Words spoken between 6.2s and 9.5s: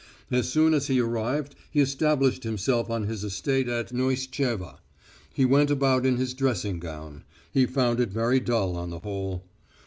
dressing gown. He found it very dull on the whole.